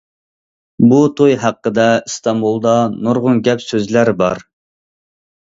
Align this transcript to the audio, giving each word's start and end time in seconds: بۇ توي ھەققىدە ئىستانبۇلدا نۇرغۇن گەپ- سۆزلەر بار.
بۇ 0.93 1.01
توي 1.19 1.35
ھەققىدە 1.43 1.85
ئىستانبۇلدا 1.99 2.73
نۇرغۇن 3.09 3.45
گەپ- 3.49 3.65
سۆزلەر 3.67 4.11
بار. 4.23 4.43